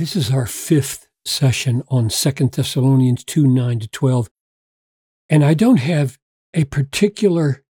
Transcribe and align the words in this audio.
This 0.00 0.16
is 0.16 0.30
our 0.30 0.46
fifth 0.46 1.08
session 1.26 1.82
on 1.88 2.08
2 2.08 2.30
Thessalonians 2.48 3.22
2 3.22 3.46
9 3.46 3.80
to 3.80 3.88
12. 3.88 4.30
And 5.28 5.44
I 5.44 5.52
don't 5.52 5.76
have 5.76 6.18
a 6.54 6.64
particular 6.64 7.62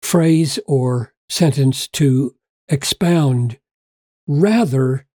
phrase 0.00 0.58
or 0.66 1.12
sentence 1.28 1.86
to 1.88 2.34
expound. 2.70 3.58
Rather, 4.26 5.06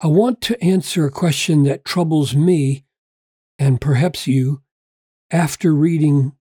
I 0.00 0.06
want 0.06 0.40
to 0.42 0.62
answer 0.62 1.06
a 1.06 1.10
question 1.10 1.64
that 1.64 1.84
troubles 1.84 2.36
me 2.36 2.84
and 3.58 3.80
perhaps 3.80 4.28
you 4.28 4.62
after 5.32 5.74
reading 5.74 6.36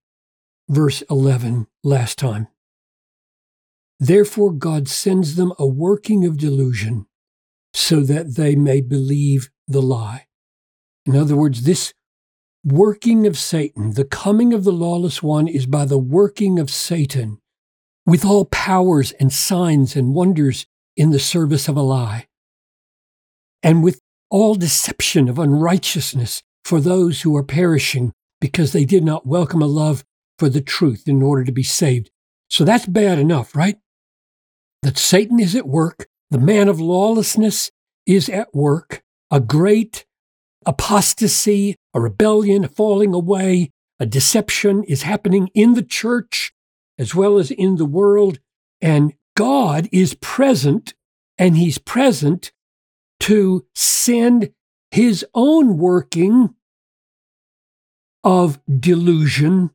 verse 0.70 1.02
11 1.10 1.66
last 1.84 2.20
time. 2.20 2.50
Therefore, 4.00 4.52
God 4.52 4.88
sends 4.88 5.38
them 5.38 5.54
a 5.58 5.66
working 5.66 6.24
of 6.24 6.38
delusion 6.38 7.08
so 7.74 8.02
that 8.02 8.36
they 8.36 8.56
may 8.56 8.82
believe 8.82 9.50
the 9.68 9.82
lie. 9.82 10.28
In 11.06 11.16
other 11.16 11.36
words, 11.36 11.64
this 11.64 11.94
working 12.64 13.26
of 13.26 13.38
Satan, 13.38 13.94
the 13.94 14.06
coming 14.06 14.54
of 14.54 14.64
the 14.64 14.72
lawless 14.72 15.24
one, 15.24 15.48
is 15.48 15.66
by 15.66 15.86
the 15.86 15.98
working 15.98 16.60
of 16.60 16.70
Satan 16.70 17.40
with 18.06 18.26
all 18.26 18.46
powers 18.46 19.12
and 19.14 19.32
signs 19.32 19.96
and 19.96 20.14
wonders 20.14 20.66
in 20.98 21.12
the 21.12 21.20
service 21.20 21.68
of 21.68 21.78
a 21.78 21.82
lie, 21.82 22.28
and 23.64 23.84
with 23.84 24.00
all 24.30 24.56
deception 24.56 25.30
of 25.30 25.40
unrighteousness 25.40 26.42
for 26.64 26.80
those 26.80 27.22
who 27.22 27.36
are 27.36 27.44
perishing 27.44 28.14
because 28.40 28.72
they 28.72 28.86
did 28.86 29.04
not 29.04 29.26
welcome 29.26 29.62
a 29.62 29.68
love 29.68 30.04
for 30.40 30.50
the 30.50 30.62
truth 30.62 31.08
in 31.08 31.22
order 31.22 31.44
to 31.44 31.52
be 31.52 31.64
saved. 31.64 32.10
So 32.50 32.64
that's 32.64 32.86
bad 32.86 33.20
enough, 33.20 33.56
right? 33.56 33.78
That 34.82 34.98
Satan 34.98 35.40
is 35.40 35.56
at 35.56 35.68
work, 35.68 36.08
the 36.32 36.40
man 36.40 36.70
of 36.70 36.80
lawlessness 36.80 37.70
is 38.08 38.30
at 38.30 38.56
work, 38.56 39.04
a 39.30 39.40
great 39.40 40.06
apostasy, 40.66 41.76
a 41.94 42.00
rebellion, 42.00 42.64
a 42.64 42.68
falling 42.68 43.14
away, 43.14 43.70
a 44.00 44.06
deception 44.06 44.84
is 44.86 45.04
happening 45.04 45.50
in 45.54 45.74
the 45.74 45.84
church 45.84 46.54
as 46.98 47.14
well 47.14 47.38
as 47.38 47.52
in 47.52 47.76
the 47.76 47.86
world. 47.86 48.40
And 48.82 49.14
God 49.36 49.90
is 49.92 50.14
present, 50.16 50.94
and 51.38 51.58
He's 51.58 51.78
present 51.78 52.52
to 53.22 53.66
send 53.76 54.52
His 54.90 55.26
own 55.34 55.78
working 55.78 56.56
of 58.24 58.60
delusion 58.68 59.72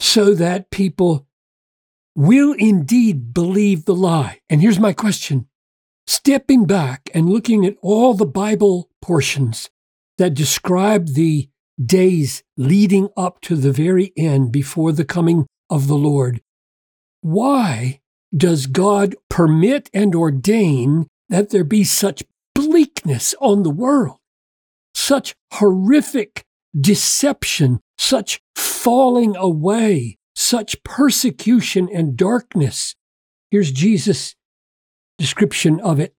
so 0.00 0.34
that 0.34 0.70
people 0.70 1.26
will 2.16 2.54
indeed 2.54 3.32
believe 3.32 3.84
the 3.84 3.94
lie. 3.94 4.40
And 4.48 4.60
here's 4.60 4.80
my 4.80 4.92
question 4.92 5.46
stepping 6.06 6.64
back 6.66 7.10
and 7.14 7.28
looking 7.28 7.64
at 7.64 7.76
all 7.82 8.14
the 8.14 8.26
Bible 8.26 8.88
portions 9.02 9.70
that 10.18 10.34
describe 10.34 11.08
the 11.08 11.48
days 11.84 12.42
leading 12.56 13.08
up 13.16 13.40
to 13.42 13.54
the 13.54 13.72
very 13.72 14.12
end 14.16 14.50
before 14.50 14.92
the 14.92 15.04
coming 15.04 15.46
of 15.68 15.88
the 15.88 15.96
Lord, 15.96 16.40
why 17.20 18.00
does 18.34 18.66
God 18.66 19.14
permit 19.28 19.90
and 19.92 20.14
ordain 20.14 21.06
that 21.28 21.50
there 21.50 21.64
be 21.64 21.84
such 21.84 22.22
bleakness 22.54 23.34
on 23.40 23.62
the 23.62 23.70
world, 23.70 24.18
such 24.94 25.34
horrific 25.54 26.44
deception, 26.78 27.80
such 27.98 28.40
falling 28.54 29.36
away, 29.36 30.16
such 30.36 30.84
persecution 30.84 31.88
and 31.92 32.16
darkness? 32.16 32.94
Here's 33.50 33.72
Jesus' 33.72 34.36
description 35.18 35.80
of 35.80 35.98
it. 35.98 36.14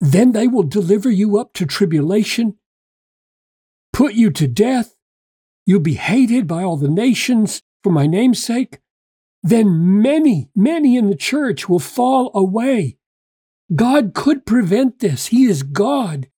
Then 0.00 0.32
they 0.32 0.46
will 0.46 0.62
deliver 0.62 1.10
you 1.10 1.38
up 1.38 1.52
to 1.54 1.66
tribulation, 1.66 2.56
put 3.92 4.14
you 4.14 4.30
to 4.30 4.46
death. 4.46 4.94
You'll 5.66 5.80
be 5.80 5.94
hated 5.94 6.46
by 6.46 6.62
all 6.62 6.76
the 6.76 6.88
nations 6.88 7.62
for 7.82 7.90
my 7.90 8.06
name's 8.06 8.42
sake. 8.42 8.78
Then 9.42 10.00
many, 10.00 10.48
many 10.54 10.96
in 10.96 11.10
the 11.10 11.16
church 11.16 11.68
will 11.68 11.78
fall 11.80 12.30
away. 12.34 12.96
God 13.74 14.14
could 14.14 14.46
prevent 14.46 15.00
this. 15.00 15.26
He 15.26 15.44
is 15.44 15.62
God. 15.62 16.28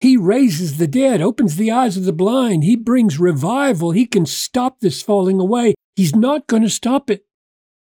He 0.00 0.16
raises 0.16 0.78
the 0.78 0.86
dead, 0.86 1.20
opens 1.20 1.56
the 1.56 1.72
eyes 1.72 1.96
of 1.96 2.04
the 2.04 2.12
blind. 2.12 2.64
He 2.64 2.76
brings 2.76 3.18
revival. 3.18 3.90
He 3.90 4.06
can 4.06 4.26
stop 4.26 4.80
this 4.80 5.02
falling 5.02 5.40
away. 5.40 5.74
He's 5.96 6.14
not 6.14 6.46
going 6.46 6.62
to 6.62 6.70
stop 6.70 7.10
it. 7.10 7.24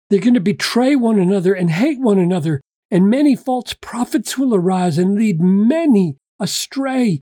They're 0.09 0.19
going 0.19 0.35
to 0.35 0.39
betray 0.39 0.95
one 0.95 1.17
another 1.17 1.53
and 1.53 1.71
hate 1.71 1.99
one 1.99 2.19
another 2.19 2.61
and 2.93 3.09
many 3.09 3.35
false 3.35 3.73
prophets 3.73 4.37
will 4.37 4.53
arise 4.53 4.99
and 4.99 5.15
lead 5.15 5.41
many 5.41 6.15
astray. 6.39 7.21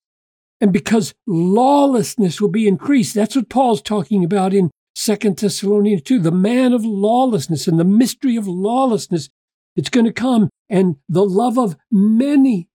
And 0.60 0.74
because 0.74 1.14
lawlessness 1.26 2.42
will 2.42 2.50
be 2.50 2.68
increased, 2.68 3.16
that's 3.16 3.38
what 3.38 3.50
Paul's 3.50 3.82
talking 3.82 4.26
about 4.26 4.54
in 4.54 4.70
Second 4.96 5.38
Thessalonians 5.38 6.02
2, 6.02 6.20
the 6.20 6.30
man 6.30 6.74
of 6.74 6.84
lawlessness 6.84 7.70
and 7.70 7.80
the 7.80 7.86
mystery 7.86 8.36
of 8.36 8.50
lawlessness. 8.50 9.30
It's 9.78 9.88
going 9.88 10.06
to 10.06 10.12
come, 10.12 10.50
and 10.70 10.98
the 11.08 11.24
love 11.24 11.58
of 11.58 11.78
many 11.90 12.68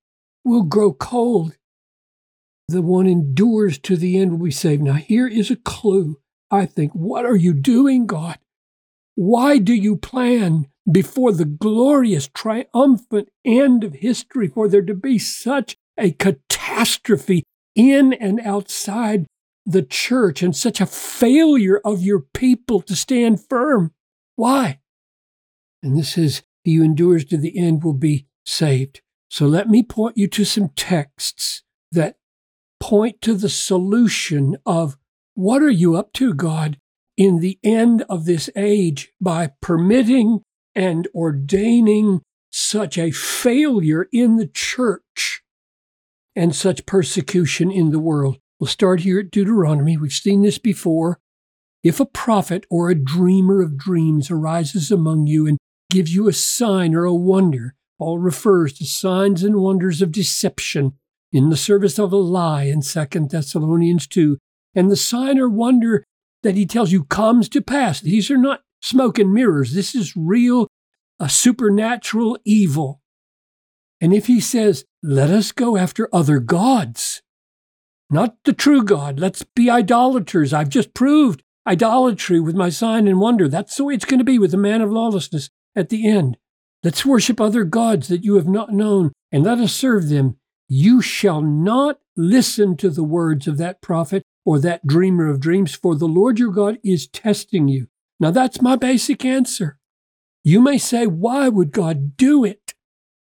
will 0.42 0.62
grow 0.62 0.94
cold. 0.94 1.55
The 2.68 2.82
one 2.82 3.06
endures 3.06 3.78
to 3.80 3.96
the 3.96 4.18
end 4.18 4.32
will 4.32 4.46
be 4.46 4.50
saved. 4.50 4.82
Now, 4.82 4.94
here 4.94 5.28
is 5.28 5.50
a 5.50 5.56
clue. 5.56 6.20
I 6.50 6.66
think, 6.66 6.92
what 6.92 7.24
are 7.24 7.36
you 7.36 7.52
doing, 7.52 8.06
God? 8.06 8.38
Why 9.14 9.58
do 9.58 9.72
you 9.72 9.96
plan 9.96 10.66
before 10.90 11.32
the 11.32 11.44
glorious, 11.44 12.28
triumphant 12.28 13.28
end 13.44 13.82
of 13.82 13.94
history 13.94 14.48
for 14.48 14.68
there 14.68 14.82
to 14.82 14.94
be 14.94 15.18
such 15.18 15.76
a 15.98 16.10
catastrophe 16.12 17.44
in 17.74 18.12
and 18.12 18.40
outside 18.40 19.26
the 19.64 19.82
church 19.82 20.42
and 20.42 20.54
such 20.54 20.80
a 20.80 20.86
failure 20.86 21.80
of 21.84 22.02
your 22.02 22.20
people 22.20 22.80
to 22.82 22.94
stand 22.94 23.44
firm. 23.44 23.92
Why? 24.36 24.78
And 25.82 25.96
this 25.98 26.16
is, 26.16 26.42
he 26.62 26.76
who 26.76 26.84
endures 26.84 27.24
to 27.26 27.36
the 27.36 27.58
end 27.58 27.82
will 27.82 27.94
be 27.94 28.26
saved. 28.44 29.00
So 29.28 29.46
let 29.46 29.68
me 29.68 29.82
point 29.82 30.16
you 30.16 30.28
to 30.28 30.44
some 30.44 30.68
texts 30.70 31.62
that 31.90 32.16
point 32.86 33.20
to 33.20 33.34
the 33.34 33.48
solution 33.48 34.56
of 34.64 34.96
what 35.34 35.60
are 35.60 35.68
you 35.68 35.96
up 35.96 36.12
to, 36.12 36.32
God, 36.32 36.78
in 37.16 37.40
the 37.40 37.58
end 37.64 38.04
of 38.08 38.26
this 38.26 38.48
age 38.54 39.12
by 39.20 39.50
permitting 39.60 40.42
and 40.72 41.08
ordaining 41.12 42.22
such 42.52 42.96
a 42.96 43.10
failure 43.10 44.06
in 44.12 44.36
the 44.36 44.46
church 44.46 45.42
and 46.36 46.54
such 46.54 46.86
persecution 46.86 47.72
in 47.72 47.90
the 47.90 47.98
world. 47.98 48.36
We'll 48.60 48.68
start 48.68 49.00
here 49.00 49.18
at 49.18 49.32
Deuteronomy. 49.32 49.96
We've 49.96 50.12
seen 50.12 50.42
this 50.42 50.58
before. 50.58 51.18
If 51.82 51.98
a 51.98 52.06
prophet 52.06 52.66
or 52.70 52.88
a 52.88 52.94
dreamer 52.94 53.62
of 53.62 53.76
dreams 53.76 54.30
arises 54.30 54.92
among 54.92 55.26
you 55.26 55.48
and 55.48 55.58
gives 55.90 56.14
you 56.14 56.28
a 56.28 56.32
sign 56.32 56.94
or 56.94 57.04
a 57.04 57.12
wonder, 57.12 57.74
Paul 57.98 58.20
refers 58.20 58.74
to 58.74 58.86
signs 58.86 59.42
and 59.42 59.56
wonders 59.56 60.02
of 60.02 60.12
deception 60.12 60.92
in 61.36 61.50
the 61.50 61.56
service 61.56 61.98
of 61.98 62.12
a 62.12 62.16
lie 62.16 62.64
in 62.64 62.80
2 62.80 63.06
Thessalonians 63.28 64.06
2. 64.06 64.38
And 64.74 64.90
the 64.90 64.96
sign 64.96 65.38
or 65.38 65.48
wonder 65.48 66.04
that 66.42 66.54
he 66.54 66.64
tells 66.64 66.92
you 66.92 67.04
comes 67.04 67.48
to 67.50 67.60
pass. 67.60 68.00
These 68.00 68.30
are 68.30 68.38
not 68.38 68.62
smoke 68.80 69.18
and 69.18 69.32
mirrors. 69.32 69.74
This 69.74 69.94
is 69.94 70.16
real, 70.16 70.68
a 71.18 71.28
supernatural 71.28 72.38
evil. 72.44 73.00
And 74.00 74.14
if 74.14 74.26
he 74.26 74.40
says, 74.40 74.84
let 75.02 75.30
us 75.30 75.52
go 75.52 75.76
after 75.76 76.08
other 76.12 76.38
gods, 76.38 77.22
not 78.10 78.36
the 78.44 78.52
true 78.52 78.82
God, 78.82 79.18
let's 79.18 79.42
be 79.42 79.68
idolaters. 79.68 80.52
I've 80.52 80.68
just 80.68 80.94
proved 80.94 81.42
idolatry 81.66 82.38
with 82.38 82.54
my 82.54 82.68
sign 82.68 83.08
and 83.08 83.20
wonder. 83.20 83.48
That's 83.48 83.76
the 83.76 83.84
way 83.84 83.94
it's 83.94 84.04
going 84.04 84.18
to 84.18 84.24
be 84.24 84.38
with 84.38 84.52
the 84.52 84.56
man 84.56 84.80
of 84.80 84.92
lawlessness 84.92 85.50
at 85.74 85.88
the 85.88 86.08
end. 86.08 86.36
Let's 86.82 87.04
worship 87.04 87.40
other 87.40 87.64
gods 87.64 88.08
that 88.08 88.24
you 88.24 88.36
have 88.36 88.48
not 88.48 88.72
known 88.72 89.12
and 89.32 89.42
let 89.42 89.58
us 89.58 89.74
serve 89.74 90.08
them. 90.08 90.36
You 90.68 91.00
shall 91.00 91.40
not 91.42 91.98
listen 92.16 92.76
to 92.78 92.90
the 92.90 93.04
words 93.04 93.46
of 93.46 93.58
that 93.58 93.80
prophet 93.80 94.22
or 94.44 94.58
that 94.60 94.86
dreamer 94.86 95.28
of 95.28 95.40
dreams, 95.40 95.74
for 95.74 95.94
the 95.94 96.06
Lord 96.06 96.38
your 96.38 96.52
God 96.52 96.78
is 96.84 97.06
testing 97.08 97.68
you 97.68 97.88
now, 98.18 98.30
that's 98.30 98.62
my 98.62 98.76
basic 98.76 99.24
answer. 99.24 99.78
You 100.42 100.60
may 100.60 100.78
say, 100.78 101.06
why 101.06 101.48
would 101.48 101.72
God 101.72 102.16
do 102.16 102.44
it? 102.44 102.74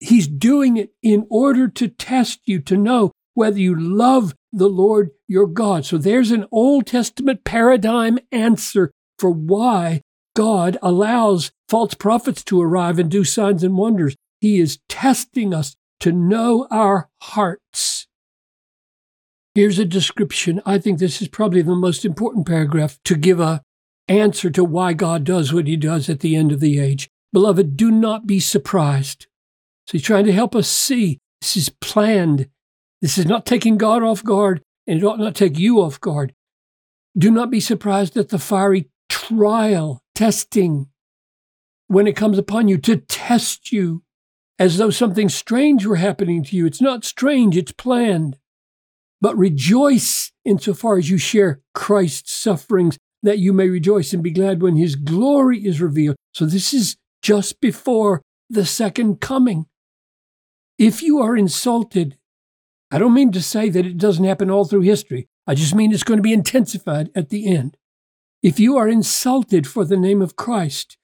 He's 0.01 0.29
doing 0.29 0.77
it 0.77 0.93
in 1.03 1.27
order 1.29 1.69
to 1.69 1.89
test 1.89 2.41
you 2.45 2.61
to 2.61 2.77
know 2.77 3.13
whether 3.35 3.59
you 3.59 3.75
love 3.79 4.35
the 4.53 4.69
Lord 4.69 5.11
your 5.27 5.47
God. 5.47 5.85
So 5.85 5.99
there's 5.99 6.31
an 6.31 6.47
Old 6.51 6.87
Testament 6.87 7.45
paradigm 7.45 8.19
answer 8.33 8.93
for 9.19 9.31
why 9.31 10.01
God 10.35 10.79
allows 10.81 11.51
false 11.69 11.95
prophets 11.95 12.45
to 12.45 12.63
arrive 12.63 12.99
and 12.99 13.11
do 13.11 13.25
signs 13.25 13.65
and 13.65 13.77
wonders. 13.77 14.15
He 14.41 14.59
is 14.59 14.79
testing 14.89 15.53
us 15.53 15.75
to 16.01 16.13
know 16.13 16.67
our 16.71 17.09
hearts. 17.23 18.07
Here's 19.55 19.79
a 19.79 19.85
description. 19.85 20.63
I 20.65 20.79
think 20.79 20.99
this 20.99 21.21
is 21.21 21.29
probably 21.29 21.63
the 21.63 21.75
most 21.75 22.05
important 22.05 22.47
paragraph 22.47 22.99
to 23.05 23.17
give 23.17 23.41
a 23.41 23.63
answer 24.07 24.51
to 24.51 24.65
why 24.65 24.93
God 24.93 25.25
does 25.25 25.53
what 25.53 25.67
he 25.67 25.77
does 25.77 26.09
at 26.09 26.21
the 26.21 26.37
end 26.37 26.53
of 26.53 26.61
the 26.61 26.79
age. 26.79 27.09
Beloved, 27.33 27.77
do 27.77 27.91
not 27.91 28.27
be 28.27 28.41
surprised. 28.41 29.27
So 29.87 29.93
he's 29.93 30.03
trying 30.03 30.25
to 30.27 30.33
help 30.33 30.55
us 30.55 30.69
see 30.69 31.19
This 31.41 31.57
is 31.57 31.69
planned. 31.69 32.49
This 33.01 33.19
is 33.19 33.27
not 33.27 33.47
taking 33.47 33.79
God 33.79 34.03
off 34.03 34.25
guard, 34.25 34.63
and 34.87 34.99
it 34.99 35.05
ought 35.05 35.19
not 35.19 35.35
take 35.35 35.59
you 35.59 35.81
off 35.81 36.01
guard. 36.01 36.35
Do 37.17 37.31
not 37.31 37.51
be 37.51 37.61
surprised 37.61 38.17
at 38.17 38.29
the 38.29 38.39
fiery 38.39 38.89
trial, 39.09 40.03
testing, 40.15 40.89
when 41.87 42.07
it 42.07 42.17
comes 42.17 42.39
upon 42.39 42.69
you 42.69 42.79
to 42.79 42.97
test 42.97 43.73
you 43.73 44.03
as 44.59 44.77
though 44.77 44.91
something 44.91 45.29
strange 45.29 45.87
were 45.87 45.97
happening 45.97 46.43
to 46.45 46.57
you. 46.57 46.67
It's 46.67 46.81
not 46.81 47.05
strange, 47.05 47.57
it's 47.57 47.73
planned. 47.73 48.39
But 49.21 49.37
rejoice 49.37 50.33
insofar 50.45 50.99
as 50.99 51.11
you 51.11 51.19
share 51.19 51.61
Christ's 51.75 52.33
sufferings, 52.33 52.99
that 53.23 53.39
you 53.39 53.53
may 53.53 53.69
rejoice 53.69 54.13
and 54.13 54.23
be 54.23 54.31
glad 54.31 54.63
when 54.63 54.77
his 54.77 54.95
glory 54.95 55.65
is 55.65 55.81
revealed. 55.81 56.17
So 56.33 56.47
this 56.47 56.73
is 56.73 56.97
just 57.23 57.61
before 57.61 58.23
the 58.49 58.65
second 58.65 59.21
coming. 59.21 59.67
If 60.79 61.03
you 61.03 61.21
are 61.21 61.37
insulted, 61.37 62.17
I 62.91 62.99
don't 62.99 63.15
mean 63.15 63.33
to 63.33 63.43
say 63.43 63.69
that 63.69 63.87
it 63.87 63.99
doesn't 63.99 64.25
happen 64.25 64.51
all 64.51 64.65
through 64.65 64.83
history. 64.83 65.29
I 65.47 65.55
just 65.55 65.75
mean 65.75 65.93
it's 65.93 66.05
going 66.05 66.19
to 66.19 66.23
be 66.23 66.33
intensified 66.33 67.11
at 67.15 67.31
the 67.31 67.53
end. 67.53 67.77
If 68.43 68.61
you 68.61 68.77
are 68.77 68.89
insulted 68.89 69.67
for 69.67 69.85
the 69.85 69.97
name 69.97 70.23
of 70.23 70.37
Christ, 70.37 70.97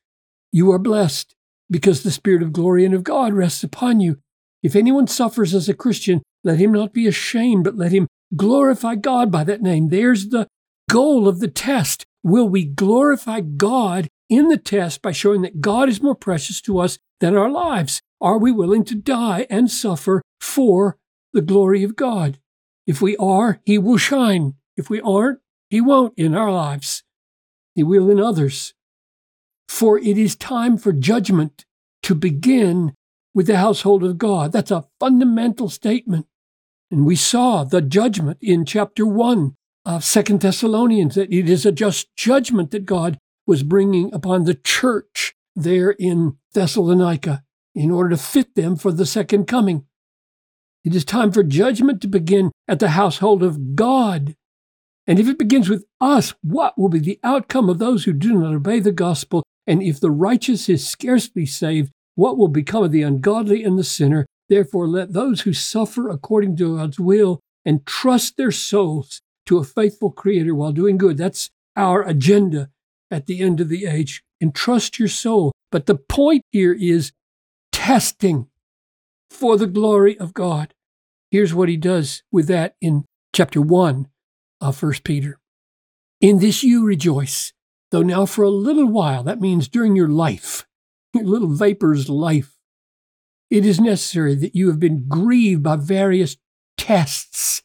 you 0.52 0.70
are 0.70 0.78
blessed 0.78 1.34
because 1.74 2.04
the 2.04 2.10
Spirit 2.12 2.40
of 2.40 2.52
glory 2.52 2.84
and 2.84 2.94
of 2.94 3.02
God 3.02 3.32
rests 3.32 3.64
upon 3.64 3.98
you. 3.98 4.20
If 4.62 4.76
anyone 4.76 5.08
suffers 5.08 5.52
as 5.52 5.68
a 5.68 5.74
Christian, 5.74 6.22
let 6.44 6.60
him 6.60 6.70
not 6.70 6.92
be 6.92 7.08
ashamed, 7.08 7.64
but 7.64 7.76
let 7.76 7.90
him 7.90 8.06
glorify 8.36 8.94
God 8.94 9.32
by 9.32 9.42
that 9.42 9.60
name. 9.60 9.88
There's 9.88 10.28
the 10.28 10.46
goal 10.88 11.26
of 11.26 11.40
the 11.40 11.48
test. 11.48 12.04
Will 12.22 12.48
we 12.48 12.64
glorify 12.64 13.40
God 13.40 14.06
in 14.30 14.46
the 14.46 14.56
test 14.56 15.02
by 15.02 15.10
showing 15.10 15.42
that 15.42 15.60
God 15.60 15.88
is 15.88 16.00
more 16.00 16.14
precious 16.14 16.60
to 16.60 16.78
us 16.78 16.96
than 17.18 17.36
our 17.36 17.50
lives? 17.50 18.00
Are 18.20 18.38
we 18.38 18.52
willing 18.52 18.84
to 18.84 18.94
die 18.94 19.48
and 19.50 19.68
suffer 19.68 20.22
for 20.40 20.96
the 21.32 21.42
glory 21.42 21.82
of 21.82 21.96
God? 21.96 22.38
If 22.86 23.02
we 23.02 23.16
are, 23.16 23.60
He 23.64 23.78
will 23.78 23.98
shine. 23.98 24.54
If 24.76 24.88
we 24.88 25.00
aren't, 25.00 25.40
He 25.70 25.80
won't 25.80 26.14
in 26.16 26.36
our 26.36 26.52
lives. 26.52 27.02
He 27.74 27.82
will 27.82 28.08
in 28.12 28.20
others. 28.20 28.73
For 29.74 29.98
it 29.98 30.16
is 30.16 30.36
time 30.36 30.78
for 30.78 30.92
judgment 30.92 31.64
to 32.04 32.14
begin 32.14 32.94
with 33.34 33.48
the 33.48 33.56
household 33.56 34.04
of 34.04 34.18
God. 34.18 34.52
That's 34.52 34.70
a 34.70 34.84
fundamental 35.00 35.68
statement. 35.68 36.28
And 36.92 37.04
we 37.04 37.16
saw 37.16 37.64
the 37.64 37.82
judgment 37.82 38.38
in 38.40 38.66
chapter 38.66 39.04
1 39.04 39.56
of 39.84 40.04
Second 40.04 40.42
Thessalonians 40.42 41.16
that 41.16 41.34
it 41.34 41.50
is 41.50 41.66
a 41.66 41.72
just 41.72 42.06
judgment 42.14 42.70
that 42.70 42.86
God 42.86 43.18
was 43.48 43.64
bringing 43.64 44.14
upon 44.14 44.44
the 44.44 44.54
church 44.54 45.34
there 45.56 45.90
in 45.90 46.36
Thessalonica 46.52 47.42
in 47.74 47.90
order 47.90 48.10
to 48.10 48.16
fit 48.16 48.54
them 48.54 48.76
for 48.76 48.92
the 48.92 49.04
second 49.04 49.46
coming. 49.46 49.86
It 50.84 50.94
is 50.94 51.04
time 51.04 51.32
for 51.32 51.42
judgment 51.42 52.00
to 52.02 52.06
begin 52.06 52.52
at 52.68 52.78
the 52.78 52.90
household 52.90 53.42
of 53.42 53.74
God. 53.74 54.36
And 55.06 55.20
if 55.20 55.28
it 55.28 55.38
begins 55.38 55.68
with 55.68 55.84
us, 56.00 56.34
what 56.42 56.78
will 56.78 56.88
be 56.88 56.98
the 56.98 57.20
outcome 57.22 57.68
of 57.68 57.78
those 57.78 58.04
who 58.04 58.12
do 58.12 58.34
not 58.38 58.54
obey 58.54 58.80
the 58.80 58.92
gospel 58.92 59.42
and 59.66 59.82
if 59.82 60.00
the 60.00 60.10
righteous 60.10 60.68
is 60.68 60.88
scarcely 60.88 61.46
saved, 61.46 61.90
what 62.14 62.36
will 62.36 62.48
become 62.48 62.84
of 62.84 62.92
the 62.92 63.02
ungodly 63.02 63.64
and 63.64 63.78
the 63.78 63.84
sinner? 63.84 64.26
Therefore, 64.48 64.86
let 64.86 65.12
those 65.12 65.42
who 65.42 65.52
suffer 65.52 66.08
according 66.08 66.56
to 66.56 66.76
God's 66.76 67.00
will 67.00 67.40
and 67.64 67.86
trust 67.86 68.36
their 68.36 68.50
souls 68.50 69.20
to 69.46 69.58
a 69.58 69.64
faithful 69.64 70.10
Creator 70.10 70.54
while 70.54 70.72
doing 70.72 70.98
good. 70.98 71.16
That's 71.16 71.50
our 71.76 72.02
agenda 72.02 72.70
at 73.10 73.26
the 73.26 73.40
end 73.40 73.60
of 73.60 73.68
the 73.68 73.86
age. 73.86 74.22
Entrust 74.40 74.98
your 74.98 75.08
soul. 75.08 75.52
But 75.72 75.86
the 75.86 75.96
point 75.96 76.42
here 76.52 76.74
is 76.74 77.12
testing 77.72 78.48
for 79.30 79.56
the 79.56 79.66
glory 79.66 80.18
of 80.18 80.34
God. 80.34 80.74
Here's 81.30 81.54
what 81.54 81.68
he 81.68 81.76
does 81.76 82.22
with 82.30 82.46
that 82.48 82.76
in 82.80 83.04
chapter 83.34 83.60
1 83.60 84.08
of 84.64 84.82
1 84.82 84.94
Peter. 85.04 85.38
In 86.20 86.38
this 86.38 86.62
you 86.62 86.84
rejoice, 86.84 87.52
Though 87.94 88.02
now, 88.02 88.26
for 88.26 88.42
a 88.42 88.50
little 88.50 88.88
while, 88.88 89.22
that 89.22 89.40
means 89.40 89.68
during 89.68 89.94
your 89.94 90.08
life, 90.08 90.66
your 91.14 91.22
little 91.22 91.54
vapor's 91.54 92.08
life, 92.08 92.56
it 93.50 93.64
is 93.64 93.80
necessary 93.80 94.34
that 94.34 94.56
you 94.56 94.66
have 94.66 94.80
been 94.80 95.06
grieved 95.06 95.62
by 95.62 95.76
various 95.76 96.36
tests, 96.76 97.62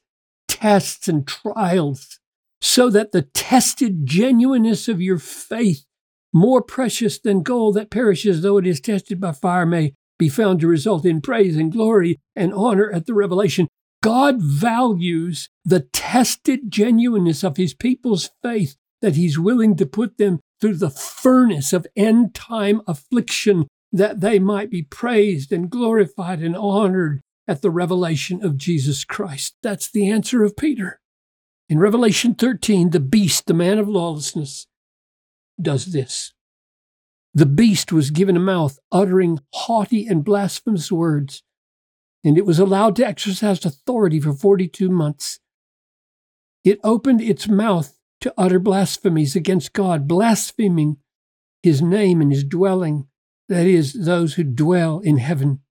tests 0.47 1.07
and 1.07 1.27
trials, 1.27 2.19
so 2.61 2.91
that 2.91 3.11
the 3.11 3.23
tested 3.23 4.05
genuineness 4.05 4.87
of 4.87 5.01
your 5.01 5.17
faith, 5.17 5.85
more 6.31 6.61
precious 6.61 7.17
than 7.17 7.41
gold 7.41 7.73
that 7.73 7.89
perishes 7.89 8.43
though 8.43 8.57
it 8.57 8.67
is 8.67 8.79
tested 8.79 9.19
by 9.19 9.31
fire, 9.31 9.65
may 9.65 9.95
be 10.19 10.29
found 10.29 10.59
to 10.59 10.67
result 10.67 11.05
in 11.05 11.21
praise 11.21 11.57
and 11.57 11.71
glory 11.71 12.19
and 12.35 12.53
honor 12.53 12.91
at 12.91 13.07
the 13.07 13.15
revelation. 13.15 13.67
God 14.01 14.41
values 14.41 15.49
the 15.65 15.81
tested 15.81 16.71
genuineness 16.71 17.43
of 17.43 17.57
his 17.57 17.73
people's 17.73 18.29
faith 18.41 18.75
that 19.01 19.15
he's 19.15 19.39
willing 19.39 19.75
to 19.77 19.85
put 19.85 20.17
them 20.17 20.39
through 20.61 20.75
the 20.75 20.89
furnace 20.89 21.73
of 21.73 21.87
end 21.95 22.33
time 22.33 22.81
affliction 22.87 23.67
that 23.91 24.21
they 24.21 24.39
might 24.39 24.69
be 24.69 24.83
praised 24.83 25.51
and 25.51 25.69
glorified 25.69 26.39
and 26.39 26.55
honored 26.55 27.21
at 27.47 27.61
the 27.61 27.71
revelation 27.71 28.43
of 28.43 28.57
Jesus 28.57 29.03
Christ. 29.03 29.55
That's 29.63 29.89
the 29.89 30.09
answer 30.09 30.43
of 30.43 30.55
Peter. 30.55 30.99
In 31.67 31.79
Revelation 31.79 32.35
13, 32.35 32.91
the 32.91 32.99
beast, 32.99 33.47
the 33.47 33.53
man 33.53 33.79
of 33.79 33.87
lawlessness, 33.87 34.67
does 35.61 35.87
this. 35.87 36.33
The 37.33 37.45
beast 37.45 37.91
was 37.91 38.11
given 38.11 38.35
a 38.35 38.39
mouth 38.39 38.79
uttering 38.91 39.39
haughty 39.53 40.07
and 40.07 40.23
blasphemous 40.23 40.91
words, 40.91 41.43
and 42.23 42.37
it 42.37 42.45
was 42.45 42.59
allowed 42.59 42.95
to 42.97 43.05
exercise 43.05 43.63
authority 43.65 44.19
for 44.19 44.33
42 44.33 44.89
months. 44.89 45.39
It 46.63 46.79
opened 46.83 47.21
its 47.21 47.47
mouth 47.47 47.97
to 48.21 48.33
utter 48.37 48.59
blasphemies 48.59 49.35
against 49.35 49.73
God, 49.73 50.07
blaspheming 50.07 50.97
his 51.63 51.81
name 51.81 52.21
and 52.21 52.31
his 52.31 52.43
dwelling, 52.43 53.07
that 53.47 53.65
is, 53.65 53.93
those 53.93 54.35
who 54.35 54.43
dwell 54.43 54.99
in 54.99 55.17
heaven. 55.17 55.61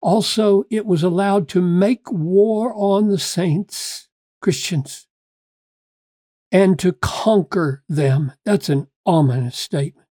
Also, 0.00 0.64
it 0.70 0.84
was 0.84 1.02
allowed 1.02 1.48
to 1.48 1.62
make 1.62 2.10
war 2.12 2.74
on 2.76 3.08
the 3.08 3.18
saints, 3.18 4.08
Christians, 4.42 5.06
and 6.52 6.78
to 6.78 6.92
conquer 6.92 7.82
them. 7.88 8.32
That's 8.44 8.68
an 8.68 8.88
ominous 9.06 9.58
statement. 9.58 10.08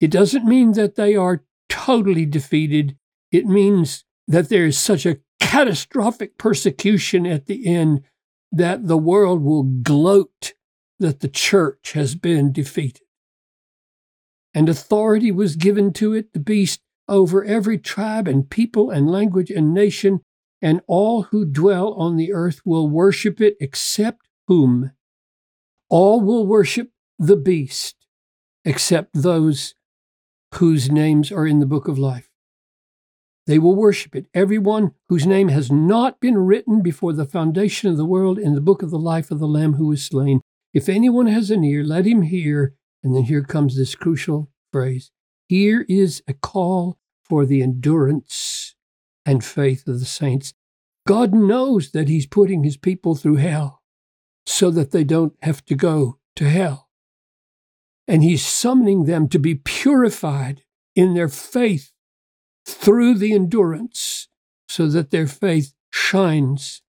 It 0.00 0.10
doesn't 0.10 0.46
mean 0.46 0.72
that 0.72 0.94
they 0.94 1.16
are 1.16 1.44
totally 1.68 2.24
defeated, 2.24 2.96
it 3.30 3.46
means 3.46 4.04
that 4.30 4.48
there 4.48 4.64
is 4.64 4.78
such 4.78 5.04
a 5.04 5.18
catastrophic 5.40 6.38
persecution 6.38 7.26
at 7.26 7.46
the 7.46 7.66
end 7.66 8.00
that 8.52 8.86
the 8.86 8.96
world 8.96 9.42
will 9.42 9.64
gloat 9.64 10.52
that 11.00 11.18
the 11.18 11.28
church 11.28 11.92
has 11.92 12.14
been 12.14 12.52
defeated. 12.52 13.02
And 14.54 14.68
authority 14.68 15.32
was 15.32 15.56
given 15.56 15.92
to 15.94 16.14
it, 16.14 16.32
the 16.32 16.38
beast, 16.38 16.80
over 17.08 17.44
every 17.44 17.76
tribe 17.76 18.28
and 18.28 18.48
people 18.48 18.88
and 18.88 19.10
language 19.10 19.50
and 19.50 19.74
nation, 19.74 20.20
and 20.62 20.80
all 20.86 21.22
who 21.24 21.44
dwell 21.44 21.92
on 21.94 22.16
the 22.16 22.32
earth 22.32 22.60
will 22.64 22.88
worship 22.88 23.40
it, 23.40 23.56
except 23.60 24.28
whom? 24.46 24.92
All 25.88 26.20
will 26.20 26.46
worship 26.46 26.90
the 27.18 27.36
beast, 27.36 27.96
except 28.64 29.10
those 29.12 29.74
whose 30.54 30.88
names 30.88 31.32
are 31.32 31.48
in 31.48 31.58
the 31.58 31.66
book 31.66 31.88
of 31.88 31.98
life. 31.98 32.29
They 33.46 33.58
will 33.58 33.74
worship 33.74 34.14
it. 34.14 34.26
Everyone 34.34 34.92
whose 35.08 35.26
name 35.26 35.48
has 35.48 35.72
not 35.72 36.20
been 36.20 36.38
written 36.38 36.82
before 36.82 37.12
the 37.12 37.24
foundation 37.24 37.90
of 37.90 37.96
the 37.96 38.04
world 38.04 38.38
in 38.38 38.54
the 38.54 38.60
book 38.60 38.82
of 38.82 38.90
the 38.90 38.98
life 38.98 39.30
of 39.30 39.38
the 39.38 39.48
Lamb 39.48 39.74
who 39.74 39.86
was 39.86 40.04
slain 40.04 40.40
if 40.72 40.88
anyone 40.88 41.26
has 41.26 41.50
an 41.50 41.64
ear, 41.64 41.82
let 41.82 42.06
him 42.06 42.22
hear. 42.22 42.74
And 43.02 43.14
then 43.14 43.24
here 43.24 43.42
comes 43.42 43.76
this 43.76 43.94
crucial 43.94 44.50
phrase 44.72 45.10
here 45.48 45.84
is 45.88 46.22
a 46.28 46.34
call 46.34 46.96
for 47.24 47.44
the 47.44 47.60
endurance 47.60 48.76
and 49.26 49.44
faith 49.44 49.88
of 49.88 49.98
the 49.98 50.06
saints. 50.06 50.54
God 51.08 51.34
knows 51.34 51.90
that 51.90 52.08
He's 52.08 52.26
putting 52.26 52.62
His 52.62 52.76
people 52.76 53.16
through 53.16 53.36
hell 53.36 53.82
so 54.46 54.70
that 54.70 54.92
they 54.92 55.02
don't 55.02 55.32
have 55.42 55.64
to 55.64 55.74
go 55.74 56.18
to 56.36 56.48
hell. 56.48 56.88
And 58.06 58.22
He's 58.22 58.46
summoning 58.46 59.06
them 59.06 59.28
to 59.30 59.40
be 59.40 59.56
purified 59.56 60.62
in 60.94 61.14
their 61.14 61.28
faith 61.28 61.90
through 62.74 63.14
the 63.14 63.32
endurance 63.32 64.28
so 64.68 64.86
that 64.88 65.10
their 65.10 65.26
faith 65.26 65.74
shines 65.92 66.82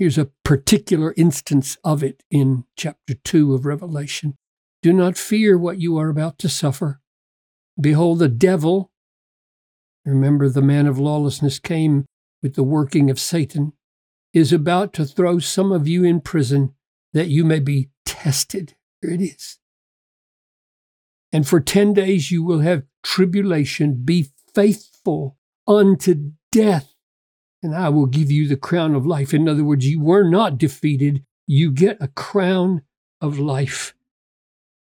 Here's 0.00 0.16
a 0.16 0.30
particular 0.44 1.12
instance 1.18 1.76
of 1.84 2.02
it 2.02 2.22
in 2.30 2.64
chapter 2.74 3.12
2 3.12 3.52
of 3.52 3.66
Revelation. 3.66 4.34
Do 4.80 4.94
not 4.94 5.18
fear 5.18 5.58
what 5.58 5.78
you 5.78 5.98
are 5.98 6.08
about 6.08 6.38
to 6.38 6.48
suffer. 6.48 7.02
Behold, 7.78 8.20
the 8.20 8.28
devil, 8.28 8.90
remember 10.06 10.48
the 10.48 10.62
man 10.62 10.86
of 10.86 10.98
lawlessness 10.98 11.58
came 11.58 12.06
with 12.42 12.54
the 12.54 12.62
working 12.62 13.10
of 13.10 13.20
Satan, 13.20 13.74
is 14.32 14.54
about 14.54 14.94
to 14.94 15.04
throw 15.04 15.38
some 15.38 15.70
of 15.70 15.86
you 15.86 16.02
in 16.02 16.22
prison 16.22 16.72
that 17.12 17.28
you 17.28 17.44
may 17.44 17.60
be 17.60 17.90
tested. 18.06 18.76
Here 19.02 19.10
it 19.10 19.20
is. 19.20 19.58
And 21.30 21.46
for 21.46 21.60
10 21.60 21.92
days 21.92 22.30
you 22.30 22.42
will 22.42 22.60
have 22.60 22.84
tribulation. 23.02 24.00
Be 24.02 24.28
faithful 24.54 25.36
unto 25.66 26.32
death, 26.52 26.94
and 27.62 27.74
I 27.74 27.88
will 27.88 28.06
give 28.06 28.30
you 28.30 28.48
the 28.48 28.56
crown 28.56 28.94
of 28.94 29.06
life. 29.06 29.32
In 29.34 29.48
other 29.48 29.64
words, 29.64 29.86
you 29.86 30.00
were 30.00 30.28
not 30.28 30.58
defeated. 30.58 31.24
You 31.46 31.70
get 31.70 31.98
a 32.00 32.08
crown 32.08 32.82
of 33.20 33.38
life. 33.38 33.94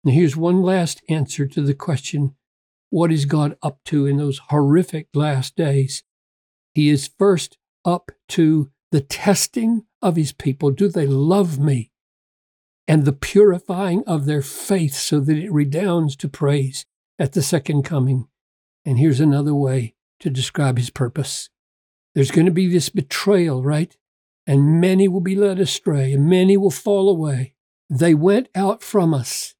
Now, 0.04 0.12
here's 0.12 0.36
one 0.36 0.62
last 0.62 1.02
answer 1.08 1.46
to 1.46 1.62
the 1.62 1.74
question 1.74 2.34
what 2.90 3.10
is 3.10 3.24
God 3.24 3.56
up 3.62 3.78
to 3.86 4.06
in 4.06 4.18
those 4.18 4.38
horrific 4.50 5.08
last 5.14 5.56
days? 5.56 6.02
He 6.74 6.90
is 6.90 7.08
first 7.18 7.56
up 7.86 8.12
to 8.28 8.70
the 8.90 9.00
testing 9.00 9.86
of 10.02 10.16
his 10.16 10.32
people. 10.32 10.70
Do 10.70 10.88
they 10.88 11.06
love 11.06 11.58
me? 11.58 11.90
And 12.86 13.04
the 13.04 13.12
purifying 13.12 14.04
of 14.06 14.26
their 14.26 14.42
faith 14.42 14.92
so 14.92 15.20
that 15.20 15.38
it 15.38 15.50
redounds 15.50 16.16
to 16.16 16.28
praise 16.28 16.84
at 17.18 17.32
the 17.32 17.42
second 17.42 17.84
coming. 17.84 18.26
And 18.84 18.98
here's 18.98 19.20
another 19.20 19.54
way 19.54 19.94
to 20.20 20.30
describe 20.30 20.78
his 20.78 20.90
purpose 20.90 21.48
there's 22.14 22.30
going 22.30 22.46
to 22.46 22.52
be 22.52 22.68
this 22.68 22.90
betrayal, 22.90 23.62
right? 23.62 23.96
And 24.46 24.80
many 24.80 25.08
will 25.08 25.20
be 25.20 25.34
led 25.34 25.58
astray, 25.58 26.12
and 26.12 26.28
many 26.28 26.56
will 26.56 26.70
fall 26.70 27.08
away. 27.08 27.54
They 27.88 28.14
went 28.14 28.48
out 28.54 28.82
from 28.82 29.14
us, 29.14 29.54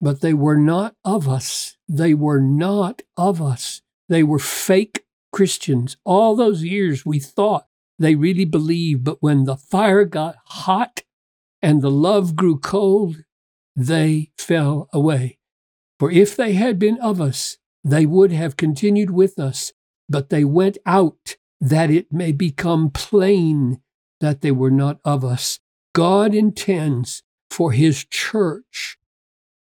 but 0.00 0.20
they 0.20 0.32
were 0.32 0.56
not 0.56 0.94
of 1.04 1.28
us. 1.28 1.76
They 1.88 2.14
were 2.14 2.40
not 2.40 3.02
of 3.16 3.42
us. 3.42 3.82
They 4.08 4.22
were 4.22 4.38
fake 4.38 5.04
Christians. 5.32 5.96
All 6.04 6.34
those 6.34 6.62
years 6.62 7.04
we 7.04 7.18
thought 7.18 7.66
they 7.98 8.14
really 8.14 8.44
believed, 8.44 9.04
but 9.04 9.18
when 9.20 9.44
the 9.44 9.56
fire 9.56 10.04
got 10.04 10.36
hot 10.44 11.02
and 11.60 11.82
the 11.82 11.90
love 11.90 12.36
grew 12.36 12.58
cold, 12.58 13.24
they 13.74 14.30
fell 14.38 14.88
away. 14.92 15.38
For 15.98 16.10
if 16.10 16.36
they 16.36 16.52
had 16.52 16.78
been 16.78 16.98
of 17.00 17.20
us, 17.20 17.58
they 17.88 18.06
would 18.06 18.32
have 18.32 18.56
continued 18.56 19.10
with 19.10 19.38
us, 19.38 19.72
but 20.08 20.30
they 20.30 20.44
went 20.44 20.78
out 20.86 21.36
that 21.60 21.90
it 21.90 22.12
may 22.12 22.32
become 22.32 22.90
plain 22.90 23.80
that 24.20 24.40
they 24.40 24.50
were 24.50 24.70
not 24.70 25.00
of 25.04 25.24
us. 25.24 25.60
God 25.94 26.34
intends 26.34 27.22
for 27.50 27.72
his 27.72 28.04
church 28.04 28.98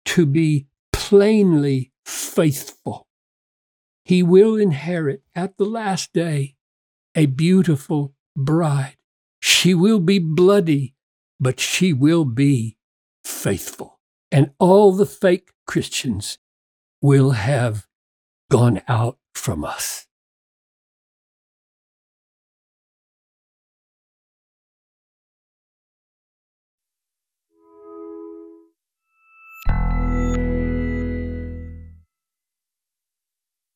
to 0.07 0.27
be 0.27 0.67
plainly 0.93 1.93
faithful. 2.05 3.07
He 4.05 4.23
will 4.23 4.57
inherit 4.57 5.23
at 5.35 5.57
the 5.57 5.65
last 5.65 6.13
day 6.13 6.57
a 7.15 7.27
beautiful 7.27 8.15
bride. 8.37 8.97
She 9.41 9.75
will 9.75 10.01
be 10.01 10.19
bloody, 10.19 10.95
but 11.39 11.61
she 11.61 11.93
will 11.93 12.25
be 12.25 12.77
faithful. 13.25 14.01
And 14.33 14.51
all 14.59 14.93
the 14.93 15.07
fake 15.07 15.51
Christians 15.67 16.39
will 17.01 17.31
have 17.33 17.87
gone 18.51 18.83
out 18.89 19.19
from 19.35 19.65
us. 19.65 20.07